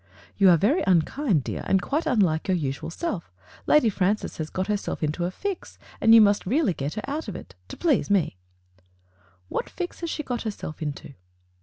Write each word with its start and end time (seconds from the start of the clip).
"You 0.35 0.49
are 0.49 0.57
very 0.57 0.81
unkind, 0.87 1.43
dear, 1.43 1.61
and 1.67 1.79
quite 1.79 2.07
unlike 2.07 2.47
your 2.47 2.57
usual 2.57 2.89
self. 2.89 3.31
Lady 3.67 3.87
Francis 3.87 4.37
has 4.37 4.49
got 4.49 4.65
herself 4.65 5.03
into 5.03 5.25
a 5.25 5.29
fix, 5.29 5.77
and 6.01 6.15
you 6.15 6.21
must 6.21 6.47
really 6.47 6.73
get 6.73 6.95
her 6.95 7.03
out 7.07 7.27
of 7.27 7.35
it— 7.35 7.53
to 7.69 7.77
please 7.77 8.09
me." 8.09 8.35
"What 9.47 9.69
fix 9.69 9.99
has 9.99 10.09
she 10.09 10.23
got 10.23 10.41
herself 10.41 10.81
into?" 10.81 11.13